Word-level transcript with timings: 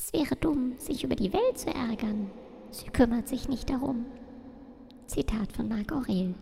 Es 0.00 0.12
wäre 0.12 0.36
dumm, 0.36 0.74
sich 0.78 1.02
über 1.02 1.16
die 1.16 1.32
Welt 1.32 1.58
zu 1.58 1.74
ärgern. 1.74 2.30
Sie 2.70 2.86
kümmert 2.86 3.26
sich 3.26 3.48
nicht 3.48 3.68
darum. 3.68 4.06
Zitat 5.06 5.50
von 5.50 5.68
Marc 5.68 5.90
Aurel. 5.90 6.36